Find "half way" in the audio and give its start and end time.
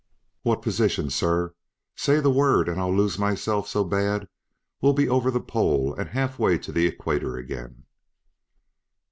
6.09-6.57